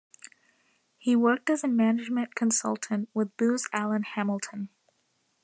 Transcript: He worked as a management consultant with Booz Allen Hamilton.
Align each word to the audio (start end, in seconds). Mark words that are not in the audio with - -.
He 0.97 1.15
worked 1.15 1.47
as 1.51 1.63
a 1.63 1.67
management 1.67 2.33
consultant 2.33 3.07
with 3.13 3.37
Booz 3.37 3.67
Allen 3.71 4.01
Hamilton. 4.01 4.69